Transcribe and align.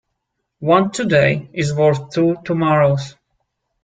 One 0.61 0.89
today 0.89 1.47
is 1.53 1.75
worth 1.75 2.09
two 2.09 2.37
tomorrows. 2.43 3.13